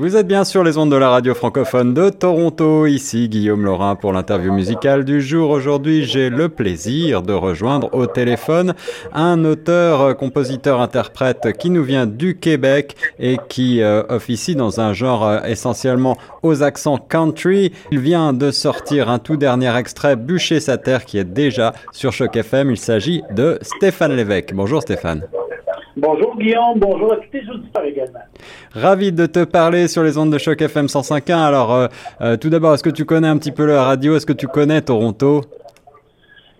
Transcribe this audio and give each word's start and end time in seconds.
Vous 0.00 0.16
êtes 0.16 0.26
bien 0.26 0.44
sur 0.44 0.64
les 0.64 0.78
ondes 0.78 0.90
de 0.90 0.96
la 0.96 1.10
radio 1.10 1.34
francophone 1.34 1.92
de 1.92 2.08
Toronto, 2.08 2.86
ici 2.86 3.28
Guillaume 3.28 3.66
Laurin 3.66 3.96
pour 3.96 4.14
l'interview 4.14 4.50
musicale 4.50 5.04
du 5.04 5.20
jour. 5.20 5.50
Aujourd'hui, 5.50 6.04
j'ai 6.04 6.30
le 6.30 6.48
plaisir 6.48 7.20
de 7.20 7.34
rejoindre 7.34 7.92
au 7.92 8.06
téléphone 8.06 8.72
un 9.12 9.44
auteur, 9.44 10.16
compositeur, 10.16 10.80
interprète 10.80 11.54
qui 11.58 11.68
nous 11.68 11.84
vient 11.84 12.06
du 12.06 12.38
Québec 12.38 12.96
et 13.18 13.36
qui 13.50 13.82
euh, 13.82 14.02
officie 14.08 14.56
dans 14.56 14.80
un 14.80 14.94
genre 14.94 15.26
euh, 15.26 15.42
essentiellement 15.42 16.16
aux 16.42 16.62
accents 16.62 16.96
country. 16.96 17.70
Il 17.90 17.98
vient 17.98 18.32
de 18.32 18.50
sortir 18.52 19.10
un 19.10 19.18
tout 19.18 19.36
dernier 19.36 19.76
extrait, 19.76 20.16
Bûcher 20.16 20.60
sa 20.60 20.78
terre, 20.78 21.04
qui 21.04 21.18
est 21.18 21.24
déjà 21.24 21.74
sur 21.92 22.14
Choc 22.14 22.34
FM. 22.36 22.70
Il 22.70 22.78
s'agit 22.78 23.22
de 23.32 23.58
Stéphane 23.60 24.16
Lévesque. 24.16 24.54
Bonjour 24.54 24.80
Stéphane. 24.80 25.28
Bonjour 25.96 26.36
Guillaume, 26.36 26.78
bonjour 26.78 27.12
à 27.12 27.16
tous 27.16 27.32
les 27.32 27.48
auditeurs 27.50 27.84
également. 27.84 28.20
Ravi 28.72 29.10
de 29.10 29.26
te 29.26 29.44
parler 29.44 29.88
sur 29.88 30.04
les 30.04 30.16
ondes 30.18 30.32
de 30.32 30.38
choc 30.38 30.62
FM 30.62 30.86
105.1. 30.86 31.34
Alors, 31.34 31.74
euh, 31.74 31.88
euh, 32.20 32.36
tout 32.36 32.48
d'abord, 32.48 32.74
est-ce 32.74 32.84
que 32.84 32.90
tu 32.90 33.04
connais 33.04 33.26
un 33.26 33.36
petit 33.36 33.50
peu 33.50 33.66
la 33.66 33.82
radio? 33.82 34.14
Est-ce 34.14 34.26
que 34.26 34.32
tu 34.32 34.46
connais 34.46 34.80
Toronto? 34.82 35.42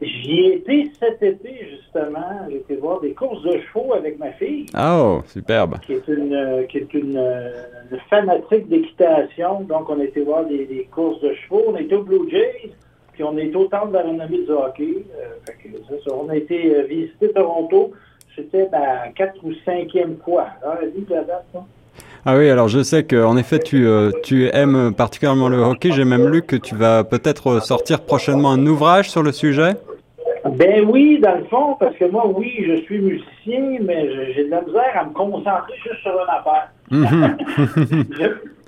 J'y 0.02 0.46
étais 0.46 0.90
cet 0.98 1.22
été, 1.22 1.68
justement. 1.70 2.48
J'ai 2.48 2.56
été 2.56 2.76
voir 2.76 3.00
des 3.00 3.12
courses 3.12 3.42
de 3.42 3.60
chevaux 3.60 3.94
avec 3.94 4.18
ma 4.18 4.32
fille. 4.32 4.66
Oh, 4.76 5.20
superbe. 5.26 5.78
Qui 5.80 5.92
est 5.92 6.08
une, 6.08 6.66
qui 6.68 6.78
est 6.78 6.94
une, 6.94 7.22
fanatique 8.08 8.68
d'équitation. 8.68 9.60
Donc, 9.60 9.90
on 9.90 10.00
a 10.00 10.04
été 10.04 10.22
voir 10.22 10.44
des, 10.46 10.88
courses 10.90 11.20
de 11.20 11.34
chevaux. 11.34 11.64
On 11.68 11.76
été 11.76 11.94
au 11.94 12.02
Blue 12.02 12.28
Jays, 12.30 12.72
puis 13.12 13.22
on 13.22 13.36
été 13.36 13.54
au 13.54 13.66
Temple 13.66 13.88
de 13.88 13.92
la 13.92 14.02
renommée 14.02 14.44
du 14.44 14.50
hockey. 14.50 15.04
Euh, 15.20 16.10
on 16.12 16.28
a 16.30 16.36
été 16.36 16.82
visiter 16.88 17.28
Toronto 17.32 17.92
c'était 18.44 18.68
ma 18.70 19.08
quatre 19.14 19.36
ou 19.42 19.52
cinquième 19.64 20.16
fois. 20.24 20.46
Ah 22.26 22.36
oui, 22.36 22.50
alors 22.50 22.68
je 22.68 22.82
sais 22.82 23.04
qu'en 23.04 23.36
effet, 23.36 23.58
tu, 23.58 23.86
euh, 23.86 24.10
tu 24.22 24.48
aimes 24.52 24.92
particulièrement 24.94 25.48
le 25.48 25.58
hockey. 25.58 25.90
J'ai 25.90 26.04
même 26.04 26.28
lu 26.28 26.42
que 26.42 26.56
tu 26.56 26.74
vas 26.74 27.02
peut-être 27.04 27.60
sortir 27.60 28.00
prochainement 28.00 28.52
un 28.52 28.66
ouvrage 28.66 29.10
sur 29.10 29.22
le 29.22 29.32
sujet. 29.32 29.72
Ben 30.56 30.84
oui, 30.88 31.18
dans 31.20 31.36
le 31.36 31.44
fond, 31.44 31.76
parce 31.78 31.94
que 31.96 32.06
moi, 32.06 32.26
oui, 32.34 32.64
je 32.66 32.82
suis 32.82 32.98
musicien, 32.98 33.78
mais 33.82 34.32
j'ai 34.34 34.44
de 34.44 34.50
la 34.50 34.62
misère 34.62 34.98
à 34.98 35.04
me 35.04 35.12
concentrer 35.12 35.74
juste 35.82 36.00
sur 36.02 36.12
une 36.12 36.28
affaire. 36.28 36.70
Mhm. 36.92 37.36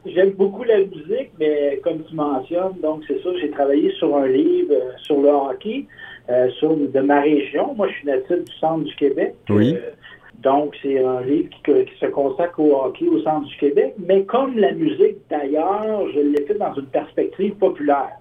J'aime 0.05 0.31
beaucoup 0.31 0.65
la 0.65 0.79
musique, 0.79 1.31
mais 1.39 1.81
comme 1.85 2.03
tu 2.03 2.15
mentionnes, 2.17 2.75
donc 2.83 3.03
c'est 3.07 3.23
ça, 3.23 3.31
j'ai 3.41 3.51
travaillé 3.51 3.93
sur 3.93 4.17
un 4.17 4.27
livre 4.27 4.73
euh, 4.73 4.93
sur 4.99 5.21
le 5.21 5.29
hockey. 5.29 5.87
Euh, 6.31 6.49
sur, 6.51 6.77
de 6.77 7.01
ma 7.01 7.21
région. 7.21 7.75
Moi, 7.75 7.89
je 7.89 7.95
suis 7.95 8.07
natif 8.07 8.45
du 8.45 8.53
centre 8.61 8.85
du 8.85 8.95
Québec. 8.95 9.35
Oui. 9.49 9.75
Euh, 9.75 9.91
donc, 10.39 10.77
c'est 10.81 11.03
un 11.03 11.21
livre 11.23 11.49
qui, 11.65 11.99
se 11.99 12.07
consacre 12.07 12.61
au 12.61 12.77
hockey 12.85 13.07
au 13.09 13.21
centre 13.21 13.47
du 13.47 13.57
Québec. 13.57 13.95
Mais 13.99 14.23
comme 14.25 14.57
la 14.57 14.73
musique, 14.73 15.17
d'ailleurs, 15.29 16.09
je 16.15 16.21
l'ai 16.21 16.45
fait 16.47 16.55
dans 16.55 16.75
une 16.75 16.87
perspective 16.87 17.55
populaire. 17.55 18.17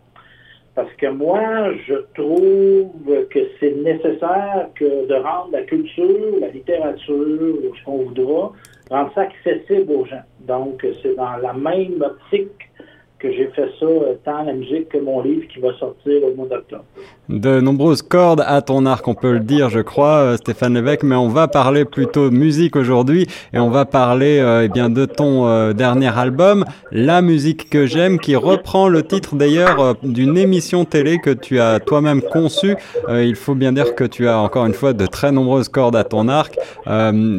Parce 0.74 0.92
que 0.94 1.08
moi, 1.08 1.74
je 1.88 1.94
trouve 2.16 3.28
que 3.30 3.40
c'est 3.60 3.76
nécessaire 3.84 4.70
que 4.74 5.06
de 5.08 5.16
rendre 5.16 5.50
la 5.52 5.62
culture, 5.64 6.40
la 6.40 6.48
littérature, 6.48 7.58
ce 7.78 7.86
qu'on 7.86 7.98
voudra, 7.98 8.52
rendre 8.90 9.12
ça 9.14 9.22
accessible 9.22 9.92
aux 9.92 10.06
gens. 10.06 10.24
Donc, 10.40 10.86
c'est 11.04 11.16
dans 11.16 11.38
la 11.38 11.54
même 11.54 12.02
optique 12.02 12.71
que 13.22 13.32
j'ai 13.32 13.48
fait 13.56 13.70
ça, 13.80 13.86
euh, 13.86 14.16
tant 14.26 14.44
la 14.44 14.54
musique 14.54 14.90
que 14.90 14.98
mon 14.98 15.22
livre 15.22 15.44
qui 15.48 15.60
va 15.60 15.70
sortir 15.78 16.24
au 16.24 16.36
mois 16.36 16.48
d'octobre. 16.48 16.84
De 17.30 17.62
nombreuses 17.62 18.02
cordes 18.02 18.44
à 18.46 18.62
ton 18.62 18.86
arc, 18.86 19.08
on 19.08 19.14
peut 19.14 19.34
le 19.34 19.40
dire, 19.40 19.70
je 19.70 19.80
crois, 19.80 20.18
euh, 20.18 20.38
Stéphane 20.38 20.74
Lévesque, 20.74 21.04
mais 21.04 21.16
on 21.16 21.28
va 21.28 21.48
parler 21.48 21.86
plutôt 21.86 22.32
musique 22.32 22.76
aujourd'hui 22.76 23.28
et 23.54 23.60
on 23.60 23.70
va 23.70 23.86
parler 23.86 24.40
euh, 24.40 24.64
eh 24.66 24.70
bien 24.70 24.90
de 24.90 25.06
ton 25.06 25.72
dernier 25.74 26.18
album, 26.18 26.66
La 26.92 27.22
musique 27.22 27.70
que 27.70 27.86
j'aime, 27.86 28.20
qui 28.20 28.36
reprend 28.36 28.88
le 28.88 29.04
titre 29.04 29.36
d'ailleurs 29.36 29.96
d'une 30.04 30.38
émission 30.38 30.86
télé 30.86 31.20
que 31.20 31.30
tu 31.30 31.60
as 31.60 31.80
toi-même 31.80 32.22
conçue. 32.22 32.76
il 33.10 33.36
faut 33.36 33.56
bien 33.56 33.72
dire 33.72 33.96
que 33.96 34.04
tu 34.04 34.28
as 34.28 34.40
encore 34.40 34.66
une 34.66 34.74
fois 34.74 34.94
de 34.94 35.06
très 35.06 35.32
nombreuses 35.32 35.70
cordes 35.70 35.96
à 35.96 36.04
ton 36.04 36.28
arc. 36.28 36.58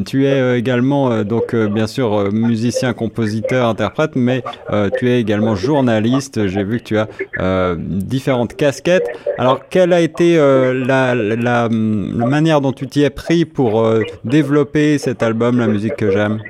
tu 0.07 0.27
es 0.27 0.59
également 0.59 1.23
donc 1.25 1.55
bien 1.55 1.87
sûr 1.87 2.33
musicien, 2.33 2.93
compositeur, 2.93 3.69
interprète, 3.69 4.13
mais 4.15 4.43
tu 4.99 5.11
es 5.11 5.21
également 5.21 5.55
journaliste 5.55 5.72
journaliste. 5.73 6.47
J'ai 6.49 6.65
vu 6.65 6.79
que 6.79 6.85
tu 6.85 6.99
as 6.99 7.09
euh, 7.41 7.77
différentes 7.79 8.55
casquettes. 8.55 9.09
Alors, 9.39 9.69
quelle 9.71 9.93
a 9.93 10.01
été 10.01 10.39
euh, 10.39 10.75
la, 10.75 11.69
manière 11.71 12.61
dont 12.61 12.73
tu 12.73 12.87
t'y 12.87 13.03
es 13.03 13.11
pris 13.11 13.45
pour 13.45 13.81
euh, 13.81 14.03
développer 14.25 14.99
cet 14.99 15.23
album, 15.23 15.59
La 15.59 15.67
musique 15.67 15.97
que 15.97 16.11
j'aime? 16.11 16.43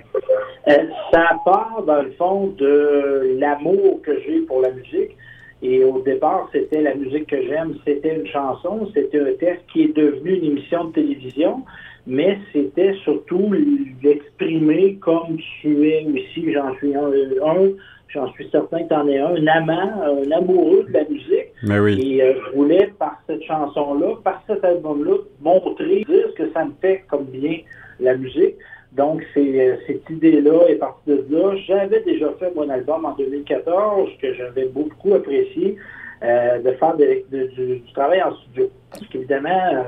Ça 1.13 1.25
part, 1.45 1.83
dans 1.87 2.03
le 2.03 2.13
fond, 2.19 2.55
de 2.59 3.37
l'amour 3.39 4.01
que 4.03 4.13
j'ai 4.25 4.41
pour 4.41 4.61
la 4.61 4.71
musique. 4.71 5.17
Et 5.63 5.85
au 5.85 6.01
départ, 6.01 6.49
c'était 6.53 6.83
la 6.83 6.95
musique 6.95 7.29
que 7.29 7.41
j'aime, 7.41 7.77
c'était 7.87 8.17
une 8.17 8.27
chanson, 8.27 8.89
c'était 8.93 9.21
un 9.21 9.33
texte 9.39 9.65
qui 9.73 9.83
est 9.83 9.97
devenu 9.97 10.35
une 10.35 10.45
émission 10.45 10.87
de 10.87 10.93
télévision, 10.93 11.63
mais 12.07 12.39
c'était 12.53 12.95
surtout 13.05 13.55
l'exprimer 14.03 14.97
comme 14.97 15.39
tu 15.61 15.89
es 15.89 16.05
aussi, 16.05 16.53
j'en 16.53 16.75
suis 16.75 16.95
un, 16.97 17.07
un 17.07 17.69
j'en 18.13 18.31
suis 18.33 18.49
certain 18.51 18.83
que 18.83 18.89
tu 18.89 18.95
en 18.95 19.09
es 19.09 19.19
un, 19.19 19.37
un 19.37 19.47
amant, 19.47 20.03
un 20.03 20.31
amoureux 20.33 20.85
de 20.89 20.93
la 20.93 21.05
musique. 21.05 21.53
Mais 21.63 21.79
oui. 21.79 21.99
Et 22.01 22.23
euh, 22.23 22.35
je 22.35 22.57
voulais, 22.57 22.93
par 22.99 23.23
cette 23.27 23.43
chanson-là, 23.45 24.17
par 24.23 24.43
cet 24.47 24.65
album-là, 24.65 25.15
montrer, 25.41 26.05
dire 26.09 26.27
ce 26.31 26.43
que 26.43 26.53
ça 26.53 26.65
me 26.65 26.73
fait 26.81 27.05
comme 27.09 27.25
bien 27.25 27.59
la 28.01 28.17
musique. 28.17 28.57
Donc, 28.93 29.23
c'est, 29.33 29.41
euh, 29.41 29.77
cette 29.87 30.09
idée-là 30.11 30.67
est 30.69 30.77
partie 30.77 31.11
de 31.11 31.25
là. 31.31 31.57
J'avais 31.67 32.01
déjà 32.01 32.31
fait 32.39 32.55
mon 32.55 32.69
album 32.69 33.05
en 33.05 33.15
2014, 33.15 34.11
que 34.21 34.35
j'avais 34.35 34.67
beaucoup 34.67 35.15
apprécié, 35.15 35.77
euh, 36.23 36.59
de 36.59 36.73
faire 36.73 36.97
du, 36.97 37.83
travail 37.95 38.23
en 38.23 38.35
studio. 38.37 38.71
Parce 38.91 39.07
qu'évidemment, 39.07 39.85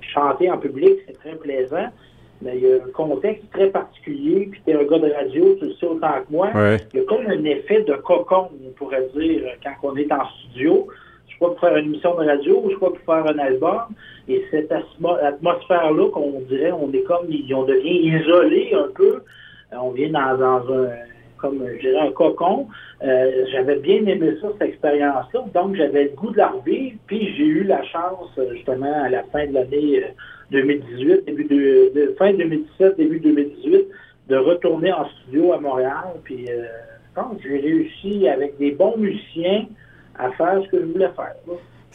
chanter 0.00 0.50
en 0.50 0.58
public, 0.58 0.94
c'est 1.06 1.18
très 1.18 1.34
plaisant 1.34 1.88
mais 2.42 2.56
il 2.56 2.62
y 2.62 2.72
a 2.72 2.76
un 2.76 2.90
contexte 2.92 3.50
très 3.52 3.68
particulier, 3.68 4.48
puis 4.50 4.60
tu 4.64 4.70
es 4.70 4.74
un 4.74 4.84
gars 4.84 4.98
de 4.98 5.10
radio, 5.12 5.56
tu 5.58 5.66
le 5.66 5.74
sais 5.74 5.86
autant 5.86 6.12
que 6.26 6.32
moi. 6.32 6.50
Il 6.92 7.00
y 7.00 7.02
a 7.02 7.04
comme 7.04 7.26
un 7.26 7.44
effet 7.44 7.82
de 7.82 7.94
cocon, 7.94 8.48
on 8.64 8.70
pourrait 8.72 9.08
dire, 9.16 9.42
quand 9.62 9.90
on 9.90 9.96
est 9.96 10.10
en 10.12 10.24
studio. 10.26 10.86
Je 11.36 11.44
crois 11.44 11.54
pour 11.54 11.60
faire 11.60 11.76
une 11.76 11.88
émission 11.88 12.14
de 12.14 12.24
radio, 12.24 12.66
je 12.70 12.76
crois 12.76 12.94
pour 12.94 13.14
faire 13.14 13.26
un 13.26 13.38
album. 13.38 13.82
Et 14.26 14.42
cette 14.50 14.72
atmosphère-là, 14.72 16.08
qu'on 16.10 16.40
dirait, 16.48 16.72
on 16.72 16.90
est 16.94 17.02
comme, 17.02 17.26
on 17.26 17.62
devient 17.64 18.18
isolé 18.18 18.72
un 18.72 18.90
peu. 18.94 19.22
Euh, 19.72 19.76
on 19.82 19.90
vient 19.90 20.08
dans, 20.08 20.72
un, 20.72 20.88
comme 21.36 21.62
je 21.74 21.80
dirais, 21.80 22.08
un 22.08 22.12
cocon. 22.12 22.68
Euh, 23.04 23.44
j'avais 23.52 23.76
bien 23.76 24.06
aimé 24.06 24.32
ça, 24.40 24.48
cette 24.52 24.70
expérience-là. 24.70 25.44
Donc, 25.52 25.76
j'avais 25.76 26.04
le 26.04 26.10
goût 26.16 26.30
de 26.30 26.38
la 26.38 26.48
revivre. 26.48 26.96
Puis, 27.06 27.34
j'ai 27.36 27.44
eu 27.44 27.64
la 27.64 27.82
chance, 27.84 28.30
justement, 28.54 29.04
à 29.04 29.10
la 29.10 29.22
fin 29.24 29.46
de 29.46 29.52
l'année 29.52 30.04
euh, 30.04 30.08
2018, 30.52 31.26
début 31.26 31.44
de, 31.44 32.14
fin 32.18 32.32
2017, 32.32 32.96
début 32.96 33.20
2018, 33.20 33.88
de 34.30 34.36
retourner 34.36 34.90
en 34.90 35.06
studio 35.08 35.52
à 35.52 35.60
Montréal. 35.60 36.14
Puis 36.24 36.46
euh, 36.48 36.64
j'ai 37.42 37.58
réussi 37.58 38.28
avec 38.28 38.56
des 38.58 38.72
bons 38.72 38.96
musiciens 38.96 39.66
à 40.18 40.30
faire 40.32 40.60
ce 40.64 40.70
que 40.70 40.80
je 40.80 40.92
voulais 40.92 41.10
faire. 41.16 41.34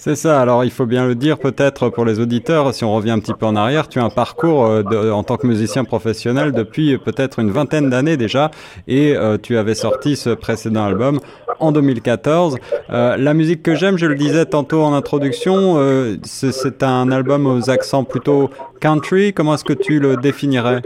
C'est 0.03 0.15
ça. 0.15 0.41
Alors, 0.41 0.63
il 0.63 0.71
faut 0.71 0.87
bien 0.87 1.05
le 1.05 1.13
dire 1.13 1.37
peut-être 1.37 1.89
pour 1.89 2.05
les 2.05 2.19
auditeurs, 2.19 2.73
si 2.73 2.83
on 2.83 2.91
revient 2.91 3.11
un 3.11 3.19
petit 3.19 3.35
peu 3.35 3.45
en 3.45 3.55
arrière, 3.55 3.87
tu 3.87 3.99
as 3.99 4.03
un 4.03 4.09
parcours 4.09 4.65
euh, 4.65 5.11
en 5.11 5.21
tant 5.21 5.37
que 5.37 5.45
musicien 5.45 5.83
professionnel 5.83 6.53
depuis 6.53 6.97
peut-être 6.97 7.37
une 7.37 7.51
vingtaine 7.51 7.91
d'années 7.91 8.17
déjà, 8.17 8.49
et 8.87 9.15
euh, 9.15 9.37
tu 9.37 9.57
avais 9.57 9.75
sorti 9.75 10.15
ce 10.15 10.31
précédent 10.31 10.85
album 10.85 11.19
en 11.59 11.71
2014. 11.71 12.57
Euh, 12.89 13.15
la 13.15 13.35
musique 13.35 13.61
que 13.61 13.75
j'aime, 13.75 13.99
je 13.99 14.07
le 14.07 14.15
disais 14.15 14.47
tantôt 14.47 14.81
en 14.81 14.95
introduction, 14.95 15.77
c'est 16.23 16.81
un 16.81 17.11
album 17.11 17.45
aux 17.45 17.69
accents 17.69 18.03
plutôt 18.03 18.49
country. 18.79 19.33
Comment 19.33 19.53
est-ce 19.53 19.65
que 19.65 19.73
tu 19.73 19.99
le 19.99 20.17
définirais? 20.17 20.81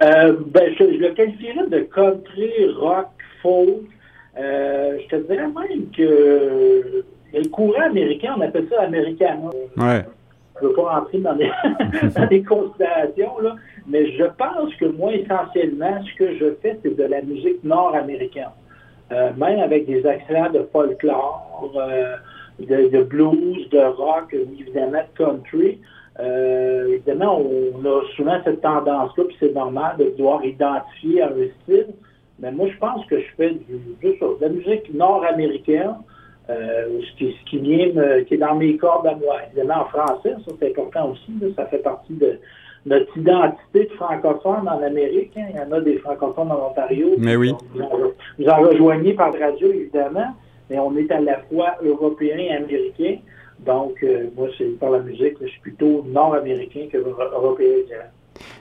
Ben, 0.00 0.72
je, 0.78 0.84
le 0.84 1.12
qualifierais 1.14 1.66
de 1.68 1.80
country, 1.92 2.52
rock, 2.78 3.08
folk. 3.42 3.95
Je 4.36 5.08
te 5.08 5.16
dirais 5.16 5.46
même 5.46 5.90
que 5.96 7.04
le 7.32 7.48
courant 7.48 7.82
américain, 7.82 8.34
on 8.36 8.40
appelle 8.40 8.66
ça 8.68 8.82
américain. 8.82 9.38
Ouais. 9.76 10.04
Je 10.60 10.64
ne 10.64 10.70
veux 10.70 10.74
pas 10.74 11.00
rentrer 11.00 11.18
dans 11.18 11.34
des, 11.34 12.42
considérations, 12.42 13.38
là, 13.42 13.56
mais 13.86 14.10
je 14.12 14.24
pense 14.24 14.74
que 14.76 14.86
moi, 14.86 15.12
essentiellement, 15.12 16.02
ce 16.02 16.14
que 16.16 16.34
je 16.36 16.54
fais, 16.62 16.78
c'est 16.82 16.96
de 16.96 17.04
la 17.04 17.20
musique 17.22 17.62
nord-américaine. 17.62 18.50
Euh, 19.12 19.30
même 19.36 19.60
avec 19.60 19.86
des 19.86 20.04
accents 20.06 20.50
de 20.50 20.66
folklore, 20.72 21.72
euh, 21.76 22.16
de, 22.58 23.02
blues, 23.02 23.68
de 23.70 23.78
rock, 23.78 24.34
évidemment 24.34 25.02
de 25.02 25.24
country. 25.24 25.80
Euh, 26.18 26.94
évidemment, 26.94 27.40
on, 27.40 27.84
a 27.84 28.00
souvent 28.16 28.40
cette 28.44 28.62
tendance-là, 28.62 29.24
puis 29.28 29.36
c'est 29.38 29.54
normal 29.54 29.96
de 29.98 30.12
devoir 30.16 30.44
identifier 30.44 31.22
un 31.22 31.30
style. 31.62 31.88
Mais 32.40 32.52
moi, 32.52 32.68
je 32.68 32.76
pense 32.78 33.04
que 33.06 33.18
je 33.18 33.26
fais 33.36 33.50
du, 33.50 33.78
de 34.02 34.40
la 34.40 34.48
musique 34.48 34.92
nord-américaine 34.92 35.94
euh, 36.50 37.00
ce, 37.00 37.18
qui, 37.18 37.32
ce 37.32 37.50
qui 37.50 37.58
vient 37.58 38.22
qui 38.24 38.34
est 38.34 38.38
dans 38.38 38.54
mes 38.54 38.76
cordes 38.76 39.06
à 39.06 39.14
moi. 39.14 39.38
Évidemment, 39.46 39.82
en 39.82 39.86
français, 39.86 40.34
ça 40.46 40.52
c'est 40.60 40.70
important 40.70 41.12
aussi, 41.12 41.54
ça 41.56 41.66
fait 41.66 41.78
partie 41.78 42.14
de, 42.14 42.38
notre 42.86 43.18
identité 43.18 43.84
de 43.84 43.92
francophone 43.94 44.68
en 44.68 44.80
Amérique. 44.80 45.32
Hein. 45.36 45.46
Il 45.50 45.56
y 45.56 45.60
en 45.60 45.72
a 45.72 45.80
des 45.80 45.98
francophones 45.98 46.50
en 46.52 46.70
Ontario. 46.70 47.08
Mais 47.18 47.36
oui. 47.36 47.52
Vous 48.38 48.48
en 48.48 48.56
rejoignez 48.56 49.12
par 49.12 49.34
radio, 49.34 49.72
évidemment, 49.72 50.34
mais 50.70 50.78
on 50.78 50.96
est 50.96 51.10
à 51.10 51.20
la 51.20 51.38
fois 51.50 51.74
européen 51.82 52.38
et 52.38 52.52
américain. 52.52 53.16
Donc, 53.58 54.02
euh, 54.02 54.28
moi, 54.36 54.48
c'est 54.56 54.78
par 54.78 54.90
la 54.90 55.00
musique, 55.00 55.34
je 55.40 55.46
suis 55.46 55.60
plutôt 55.60 56.04
nord-américain 56.06 56.86
que 56.92 56.98
européen, 56.98 57.74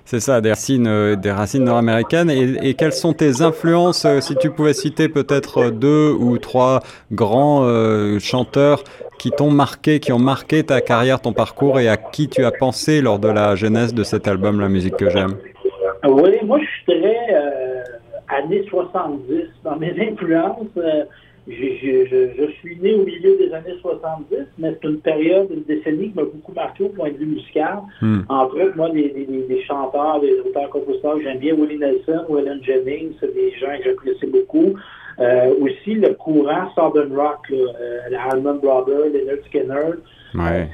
c'est 0.06 0.19
ça, 0.19 0.42
des 0.42 0.50
racines, 0.50 0.88
euh, 0.88 1.16
des 1.16 1.31
racines 1.31 1.63
nord-américaines. 1.63 2.30
Et, 2.30 2.74
quelles 2.74 2.94
sont 2.94 3.13
tes 3.13 3.42
influences, 3.42 4.06
euh, 4.06 4.22
si 4.22 4.36
tu 4.36 4.51
pouvais 4.51 4.74
citer 4.74 5.10
peut-être 5.10 5.69
deux 5.69 6.12
ou 6.12 6.38
trois 6.38 6.81
grands 7.12 7.66
chanteurs 8.19 8.83
qui 9.18 9.31
t'ont 9.31 9.51
marqué, 9.51 10.00
qui 10.00 10.12
ont 10.12 10.19
marqué 10.19 10.63
ta 10.63 10.81
carrière, 10.81 11.22
ton 11.22 11.33
parcours 11.33 11.80
et 11.80 11.88
à 11.88 11.98
qui 11.98 12.27
tu 12.27 12.44
as 12.44 12.51
pensé 12.51 13.01
lors 13.01 13.19
de 13.19 13.30
la 13.30 13.56
genèse 13.56 13.94
de 13.94 14.04
cet 14.04 14.27
album, 14.27 14.60
La 14.60 14.69
musique 14.69 14.98
que 14.98 15.10
j'aime? 15.10 15.36
Oui, 16.07 16.31
moi 16.44 16.60
je 16.60 16.66
suis 16.66 16.86
très 16.86 17.18
années 18.27 18.66
70 18.69 19.48
dans 19.63 19.77
mes 19.77 19.95
influences 20.12 20.68
je, 21.47 22.33
je, 22.38 22.51
suis 22.59 22.77
né 22.77 22.95
au 22.95 23.03
milieu 23.03 23.38
des 23.38 23.53
années 23.53 23.77
70, 23.81 24.36
mais 24.57 24.75
c'est 24.81 24.88
une 24.88 25.00
période, 25.00 25.47
une 25.51 25.63
décennie 25.63 26.09
qui 26.09 26.15
m'a 26.15 26.24
beaucoup 26.24 26.53
marqué 26.53 26.86
au 26.86 26.89
point 26.89 27.12
de 27.12 27.18
vue 27.18 27.27
musical. 27.27 27.80
Hmm. 28.01 28.21
Entre 28.30 28.62
autres, 28.62 28.75
moi, 28.75 28.89
des, 28.89 29.63
chanteurs, 29.68 30.21
des 30.21 30.39
auteurs-compositeurs, 30.39 31.19
j'aime 31.21 31.39
bien 31.39 31.56
Willie 31.56 31.77
Nelson, 31.77 32.25
Waylon 32.30 32.62
Jennings, 32.63 33.13
c'est 33.19 33.33
des 33.33 33.51
gens 33.59 33.77
que 33.77 33.83
j'apprécie 33.83 34.25
beaucoup. 34.27 34.75
Euh, 35.19 35.53
aussi, 35.62 35.94
le 35.94 36.13
courant 36.15 36.69
Southern 36.74 37.15
Rock, 37.15 37.45
euh, 37.51 37.68
les 38.09 38.18
Allman 38.18 38.59
Brothers, 38.59 39.12
Leonard 39.13 39.45
Skinner, 39.45 39.95
ouais. 40.33 40.69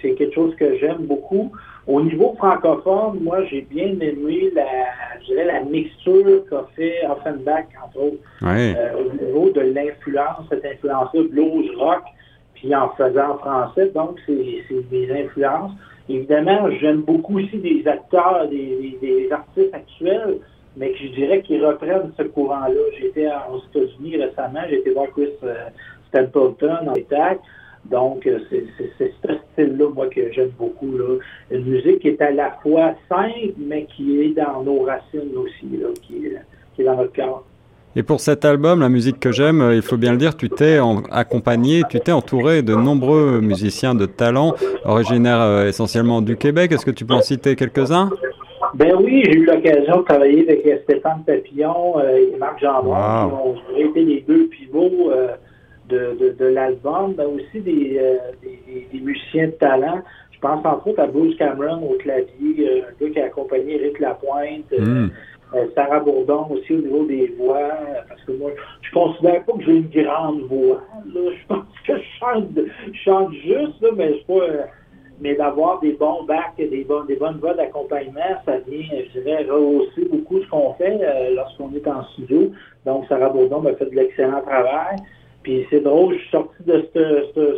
c'est 0.00 0.14
quelque 0.14 0.34
chose 0.34 0.54
que 0.56 0.76
j'aime 0.78 1.02
beaucoup. 1.06 1.52
Au 1.90 2.00
niveau 2.00 2.34
francophone, 2.38 3.18
moi, 3.20 3.44
j'ai 3.46 3.62
bien 3.62 3.88
aimé 4.00 4.52
la, 4.54 4.64
je 5.20 5.26
dirais, 5.26 5.44
la 5.44 5.64
mixture 5.64 6.44
qu'a 6.48 6.64
fait 6.76 7.04
Offenbach, 7.04 7.64
entre 7.84 7.98
autres, 7.98 8.22
euh, 8.44 8.92
au 8.96 9.12
niveau 9.20 9.50
de 9.50 9.60
l'influence, 9.60 10.46
cette 10.50 10.64
influence-là, 10.64 11.22
blues, 11.28 11.68
rock, 11.76 12.04
puis 12.54 12.72
en 12.76 12.90
faisant 12.90 13.38
français. 13.38 13.90
Donc, 13.92 14.20
c'est 14.24 14.88
des 14.88 15.12
influences. 15.12 15.72
Évidemment, 16.08 16.70
j'aime 16.80 17.00
beaucoup 17.00 17.40
aussi 17.40 17.58
des 17.58 17.82
acteurs, 17.88 18.46
des, 18.48 19.28
artistes 19.32 19.74
actuels, 19.74 20.38
mais 20.76 20.92
qui, 20.92 21.08
je 21.08 21.14
dirais 21.14 21.42
qu'ils 21.42 21.66
reprennent 21.66 22.12
ce 22.16 22.22
courant-là. 22.22 22.80
J'étais 23.00 23.26
aux 23.26 23.58
États-Unis 23.74 24.16
récemment, 24.16 24.60
j'ai 24.68 24.78
été 24.78 24.92
voir 24.92 25.08
Chris 25.10 25.30
euh, 25.42 25.54
Stapleton 26.06 26.86
en 26.86 26.92
spectacle. 26.92 27.40
Donc, 27.86 28.26
euh, 28.26 28.38
c'est 28.50 28.64
ce 28.98 29.04
style-là, 29.52 29.86
moi, 29.94 30.08
que 30.08 30.30
j'aime 30.32 30.52
beaucoup. 30.58 30.96
Là. 30.96 31.16
Une 31.50 31.64
musique 31.64 32.00
qui 32.00 32.08
est 32.08 32.20
à 32.20 32.30
la 32.30 32.52
fois 32.62 32.94
simple, 33.08 33.54
mais 33.58 33.86
qui 33.96 34.20
est 34.20 34.28
dans 34.30 34.62
nos 34.62 34.82
racines 34.82 35.36
aussi, 35.36 35.76
là, 35.76 35.88
qui, 36.02 36.26
est, 36.26 36.36
qui 36.74 36.82
est 36.82 36.84
dans 36.84 36.96
notre 36.96 37.12
cœur. 37.12 37.42
Et 37.96 38.04
pour 38.04 38.20
cet 38.20 38.44
album, 38.44 38.80
la 38.80 38.88
musique 38.88 39.18
que 39.18 39.32
j'aime, 39.32 39.60
euh, 39.62 39.74
il 39.74 39.82
faut 39.82 39.96
bien 39.96 40.12
le 40.12 40.18
dire, 40.18 40.36
tu 40.36 40.48
t'es 40.48 40.78
accompagné, 41.10 41.82
tu 41.90 41.98
t'es 41.98 42.12
entouré 42.12 42.62
de 42.62 42.74
nombreux 42.74 43.40
musiciens 43.40 43.96
de 43.96 44.06
talent, 44.06 44.54
originaires 44.84 45.40
euh, 45.40 45.66
essentiellement 45.66 46.22
du 46.22 46.36
Québec. 46.36 46.70
Est-ce 46.70 46.86
que 46.86 46.92
tu 46.92 47.04
peux 47.04 47.14
en 47.14 47.22
citer 47.22 47.56
quelques-uns? 47.56 48.10
Ben 48.74 48.94
oui, 49.02 49.22
j'ai 49.24 49.34
eu 49.34 49.46
l'occasion 49.46 49.96
de 49.96 50.02
travailler 50.02 50.48
avec 50.48 50.82
Stéphane 50.84 51.24
Papillon 51.26 51.98
et 52.00 52.36
Marc 52.38 52.60
Jambon, 52.60 53.56
qui 53.74 53.82
ont 53.82 53.90
été 53.90 54.04
les 54.04 54.20
deux 54.28 54.46
pivots 54.46 55.10
de, 55.90 56.36
de, 56.38 56.44
l'album, 56.44 57.14
mais 57.16 57.24
aussi 57.24 57.58
euh, 57.66 58.16
des, 58.42 58.86
des, 58.92 59.00
musiciens 59.00 59.46
de 59.46 59.52
talent. 59.52 60.00
Je 60.32 60.38
pense 60.38 60.64
entre 60.64 60.88
autres 60.88 61.00
à 61.00 61.06
Bruce 61.06 61.36
Cameron 61.36 61.90
au 61.90 61.94
clavier, 61.94 62.30
euh, 62.58 62.82
un 62.88 63.04
gars 63.04 63.10
qui 63.10 63.20
a 63.20 63.24
accompagné 63.26 63.74
Eric 63.74 63.98
Lapointe, 63.98 64.72
euh, 64.72 64.80
hmm. 64.80 65.10
Sarah 65.74 66.00
Bourdon 66.00 66.46
aussi 66.50 66.74
au 66.74 66.80
niveau 66.80 67.04
des 67.06 67.34
voix, 67.38 67.70
parce 68.08 68.22
que 68.22 68.32
moi, 68.32 68.50
je 68.82 68.90
considère 68.92 69.44
pas 69.44 69.52
que 69.52 69.64
j'ai 69.64 69.76
une 69.76 69.88
grande 69.88 70.42
voix. 70.42 70.80
Je 71.06 71.46
pense 71.48 71.64
que 71.86 71.96
je 71.96 72.18
chante, 72.20 72.46
je 72.92 72.98
chante 72.98 73.32
juste, 73.32 73.80
là, 73.80 73.88
mais 73.96 74.18
je 74.18 74.24
pas. 74.26 74.46
mais 75.20 75.34
d'avoir 75.34 75.80
des 75.80 75.92
bons 75.94 76.22
bacs, 76.22 76.54
des, 76.56 76.84
bonnes, 76.84 77.06
des 77.08 77.16
bonnes 77.16 77.38
voix 77.38 77.54
d'accompagnement, 77.54 78.20
ça 78.46 78.58
vient, 78.58 78.86
je 79.12 79.20
dirais, 79.20 79.44
rehausser 79.50 80.04
beaucoup 80.08 80.40
ce 80.40 80.48
qu'on 80.48 80.72
fait 80.74 81.00
lorsqu'on 81.34 81.74
est 81.74 81.86
en 81.88 82.04
studio. 82.12 82.52
Donc, 82.86 83.06
Sarah 83.08 83.28
Bourdon 83.28 83.60
m'a 83.60 83.74
fait 83.74 83.86
de 83.86 83.96
l'excellent 83.96 84.40
travail. 84.42 84.96
Puis 85.42 85.66
c'est 85.70 85.80
drôle, 85.80 86.14
je 86.14 86.20
suis 86.20 86.30
sorti 86.30 86.62
de 86.66 86.86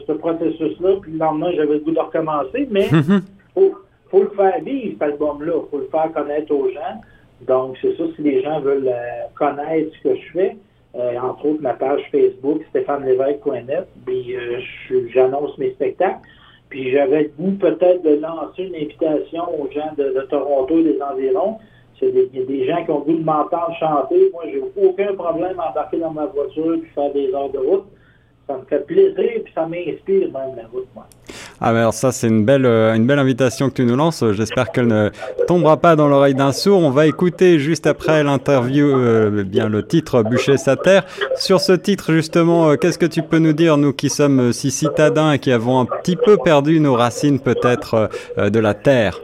ce 0.06 0.12
processus-là, 0.12 0.96
puis 1.02 1.12
le 1.12 1.18
lendemain, 1.18 1.50
j'avais 1.54 1.74
le 1.74 1.80
goût 1.80 1.90
de 1.90 1.98
recommencer, 1.98 2.68
mais 2.70 2.88
faut, 3.54 3.74
faut 4.08 4.22
le 4.22 4.30
faire 4.30 4.60
vivre, 4.62 4.92
cet 4.92 5.02
album-là. 5.02 5.52
faut 5.70 5.78
le 5.78 5.88
faire 5.90 6.12
connaître 6.12 6.52
aux 6.54 6.68
gens. 6.70 7.00
Donc, 7.46 7.76
c'est 7.82 7.96
ça, 7.96 8.04
si 8.14 8.22
les 8.22 8.42
gens 8.42 8.60
veulent 8.60 8.88
euh, 8.88 9.24
connaître 9.34 9.90
ce 9.96 10.08
que 10.08 10.14
je 10.14 10.32
fais, 10.32 10.56
euh, 10.94 11.18
entre 11.18 11.46
autres 11.46 11.62
ma 11.62 11.72
page 11.72 12.02
Facebook, 12.12 12.62
stéphanelevesque.net, 12.70 13.88
puis 14.06 14.36
euh, 14.36 14.60
j'annonce 15.12 15.56
mes 15.58 15.70
spectacles. 15.72 16.20
Puis 16.68 16.92
j'avais 16.92 17.24
le 17.24 17.30
goût 17.36 17.52
peut-être 17.58 18.02
de 18.02 18.20
lancer 18.20 18.62
une 18.62 18.76
invitation 18.76 19.42
aux 19.60 19.70
gens 19.72 19.92
de, 19.98 20.04
de 20.04 20.20
Toronto 20.30 20.78
et 20.78 20.84
des 20.84 21.02
environs 21.02 21.58
il 22.02 22.38
y 22.38 22.42
a 22.42 22.44
des 22.44 22.66
gens 22.66 22.84
qui 22.84 22.90
ont 22.90 23.00
voulu 23.00 23.22
m'entendre 23.22 23.74
chanter. 23.78 24.30
Moi, 24.32 24.44
j'ai 24.46 24.62
aucun 24.82 25.14
problème 25.14 25.58
à 25.60 25.70
embarquer 25.70 25.98
dans 25.98 26.10
ma 26.10 26.26
voiture 26.26 26.74
et 26.74 26.82
faire 26.94 27.12
des 27.12 27.32
heures 27.32 27.50
de 27.50 27.58
route. 27.58 27.84
Ça 28.48 28.56
me 28.56 28.64
fait 28.64 28.84
plaisir 28.84 29.20
et 29.20 29.44
ça 29.54 29.66
m'inspire 29.66 30.32
même 30.32 30.56
la 30.56 30.66
route, 30.72 30.88
moi. 30.94 31.06
Ah, 31.60 31.68
alors 31.68 31.94
ça, 31.94 32.10
c'est 32.10 32.26
une 32.26 32.44
belle, 32.44 32.66
euh, 32.66 32.92
une 32.94 33.06
belle 33.06 33.20
invitation 33.20 33.68
que 33.68 33.74
tu 33.74 33.84
nous 33.84 33.94
lances. 33.94 34.24
J'espère 34.32 34.72
qu'elle 34.72 34.88
ne 34.88 35.10
tombera 35.46 35.76
pas 35.76 35.94
dans 35.94 36.08
l'oreille 36.08 36.34
d'un 36.34 36.50
sourd. 36.50 36.80
On 36.80 36.90
va 36.90 37.06
écouter 37.06 37.60
juste 37.60 37.86
après 37.86 38.24
l'interview 38.24 38.86
euh, 38.86 39.44
bien 39.44 39.68
le 39.68 39.86
titre 39.86 40.24
Bûcher 40.24 40.56
sa 40.56 40.74
terre. 40.74 41.04
Sur 41.36 41.60
ce 41.60 41.72
titre, 41.72 42.12
justement, 42.12 42.70
euh, 42.70 42.76
qu'est-ce 42.76 42.98
que 42.98 43.06
tu 43.06 43.22
peux 43.22 43.38
nous 43.38 43.52
dire, 43.52 43.76
nous 43.76 43.92
qui 43.92 44.10
sommes 44.10 44.52
si 44.52 44.72
citadins 44.72 45.32
et 45.32 45.38
qui 45.38 45.52
avons 45.52 45.78
un 45.78 45.86
petit 45.86 46.16
peu 46.16 46.36
perdu 46.36 46.80
nos 46.80 46.94
racines 46.94 47.38
peut-être 47.38 48.10
de 48.36 48.58
la 48.58 48.74
terre? 48.74 49.20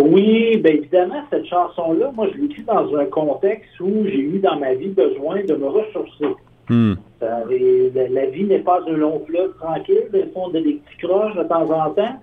Oui, 0.00 0.56
bien 0.56 0.72
évidemment, 0.72 1.22
cette 1.30 1.46
chanson-là, 1.46 2.12
moi, 2.14 2.28
je 2.32 2.40
l'écris 2.40 2.62
dans 2.62 2.94
un 2.96 3.04
contexte 3.06 3.78
où 3.80 4.04
j'ai 4.06 4.20
eu 4.20 4.38
dans 4.38 4.58
ma 4.58 4.74
vie 4.74 4.88
besoin 4.88 5.44
de 5.44 5.54
me 5.54 5.66
ressourcer. 5.66 6.34
Hmm. 6.68 6.94
la, 7.20 8.26
vie 8.26 8.44
n'est 8.44 8.60
pas 8.60 8.80
un 8.86 8.92
long 8.92 9.20
fleuve 9.26 9.52
tranquille, 9.58 10.04
il 10.14 10.30
faut 10.32 10.50
des 10.50 10.62
petits 10.62 10.96
croches 11.02 11.34
de 11.36 11.42
temps 11.42 11.70
en 11.70 11.90
temps. 11.90 12.16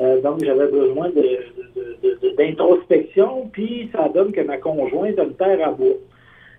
Euh, 0.00 0.20
donc, 0.20 0.44
j'avais 0.44 0.68
besoin 0.68 1.10
d'introspection, 2.36 3.48
puis 3.52 3.88
ça 3.92 4.08
donne 4.14 4.30
que 4.30 4.42
ma 4.42 4.58
conjointe 4.58 5.16
me 5.16 5.32
terre 5.32 5.66
à 5.66 5.72
bout. 5.72 5.96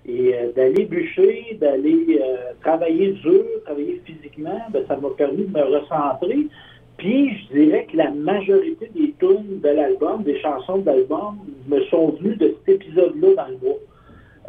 Et 0.06 0.34
euh, 0.34 0.52
d'aller 0.54 0.86
bûcher, 0.86 1.58
d'aller 1.62 2.20
travailler 2.62 3.12
dur, 3.12 3.46
travailler 3.64 4.02
physiquement, 4.04 4.60
ben, 4.72 4.84
ça 4.88 4.98
m'a 4.98 5.10
permis 5.12 5.46
de 5.46 5.58
me 5.58 5.64
recentrer. 5.64 6.48
Puis, 6.98 7.38
je 7.38 7.60
dirais 7.60 7.88
que 7.92 7.96
la 7.96 8.10
majorité 8.12 8.90
des 8.96 9.14
tunes 9.20 9.60
de 9.62 9.70
l'album, 9.70 10.24
des 10.24 10.40
chansons 10.40 10.80
de 10.80 10.88
l'album, 10.88 11.38
me 11.68 11.82
sont 11.86 12.10
venues 12.10 12.36
de 12.36 12.56
cet 12.66 12.76
épisode-là 12.76 13.36
dans 13.36 13.48
le 13.48 13.58
bois. 13.58 13.80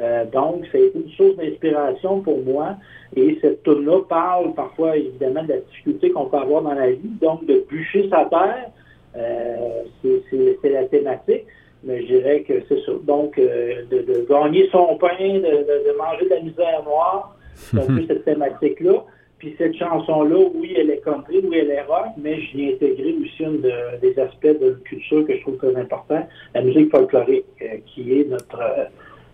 Euh, 0.00 0.24
donc, 0.26 0.64
ça 0.70 0.78
a 0.78 0.80
été 0.80 0.98
une 0.98 1.10
source 1.10 1.36
d'inspiration 1.36 2.20
pour 2.20 2.38
moi. 2.44 2.76
Et 3.16 3.38
cette 3.40 3.62
tune-là 3.64 4.02
parle 4.08 4.54
parfois, 4.54 4.96
évidemment, 4.96 5.42
de 5.42 5.48
la 5.48 5.58
difficulté 5.58 6.10
qu'on 6.10 6.26
peut 6.26 6.38
avoir 6.38 6.62
dans 6.62 6.74
la 6.74 6.90
vie. 6.92 7.10
Donc, 7.20 7.44
de 7.46 7.64
bûcher 7.68 8.08
sa 8.08 8.24
terre, 8.26 8.70
euh, 9.16 9.82
c'est 10.30 10.70
la 10.70 10.84
thématique. 10.84 11.44
Mais 11.84 12.02
je 12.02 12.06
dirais 12.06 12.42
que 12.42 12.54
c'est 12.68 12.80
ça. 12.84 12.92
Donc, 13.02 13.38
euh, 13.38 13.82
de, 13.90 14.26
gagner 14.28 14.68
son 14.70 14.96
pain, 14.96 15.08
de, 15.18 15.40
de, 15.40 15.96
manger 15.96 16.24
de 16.24 16.30
la 16.30 16.40
misère 16.40 16.82
noire, 16.84 17.36
c'est 17.54 17.78
un 17.78 17.86
peu 17.86 18.02
cette 18.08 18.24
thématique-là. 18.24 19.04
Puis 19.38 19.54
cette 19.56 19.76
chanson-là, 19.76 20.36
oui, 20.54 20.74
elle 20.76 20.90
est 20.90 21.00
country, 21.04 21.40
oui, 21.44 21.58
elle 21.60 21.70
est 21.70 21.82
rock, 21.82 22.08
mais 22.16 22.40
j'y 22.40 22.64
ai 22.64 22.74
intégré 22.74 23.14
aussi 23.22 23.44
un 23.44 23.52
des 24.00 24.18
aspects 24.18 24.60
de 24.60 24.80
culture 24.84 25.24
que 25.26 25.36
je 25.36 25.40
trouve 25.42 25.56
très 25.58 25.76
important, 25.76 26.26
la 26.54 26.62
musique 26.62 26.90
folklorique, 26.90 27.44
euh, 27.62 27.76
qui 27.86 28.18
est 28.18 28.24
notre 28.28 28.60
euh, 28.60 28.84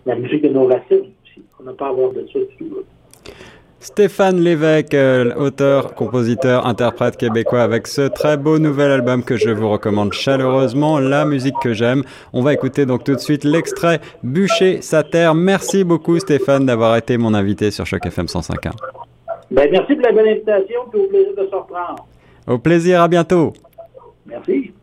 la 0.04 0.16
musique 0.16 0.42
de 0.42 0.50
nos 0.50 0.66
racines 0.66 1.10
aussi. 1.24 1.42
On 1.58 1.64
n'a 1.64 1.72
pas 1.72 1.88
à 1.88 1.92
voir 1.92 2.12
de 2.12 2.26
ça 2.30 2.38
du 2.38 2.56
tout. 2.58 2.84
Stéphane 3.80 4.40
Lévesque, 4.40 4.94
euh, 4.94 5.34
auteur, 5.34 5.94
compositeur, 5.94 6.66
interprète 6.66 7.16
québécois, 7.16 7.62
avec 7.62 7.86
ce 7.86 8.08
très 8.08 8.36
beau 8.36 8.58
nouvel 8.58 8.90
album 8.90 9.22
que 9.22 9.36
je 9.36 9.50
vous 9.50 9.70
recommande 9.70 10.12
chaleureusement, 10.12 10.98
La 10.98 11.24
musique 11.24 11.56
que 11.62 11.74
j'aime. 11.74 12.02
On 12.32 12.42
va 12.42 12.54
écouter 12.54 12.86
donc 12.86 13.04
tout 13.04 13.14
de 13.14 13.20
suite 13.20 13.44
l'extrait 13.44 14.00
Bûcher 14.22 14.80
sa 14.80 15.02
terre. 15.02 15.34
Merci 15.34 15.84
beaucoup 15.84 16.18
Stéphane 16.18 16.66
d'avoir 16.66 16.96
été 16.96 17.18
mon 17.18 17.34
invité 17.34 17.70
sur 17.70 17.84
Choc 17.84 18.06
FM 18.06 18.26
105.1. 18.26 18.72
Ben, 19.54 19.70
merci 19.70 19.94
pour 19.94 20.02
la 20.02 20.10
bonne 20.10 20.26
invitation 20.26 20.80
et 20.92 20.96
au 20.96 21.06
plaisir 21.06 21.32
de 21.36 21.46
se 21.46 21.54
reprendre. 21.54 22.06
Au 22.48 22.58
plaisir, 22.58 23.00
à 23.00 23.06
bientôt. 23.06 23.52
Merci. 24.26 24.74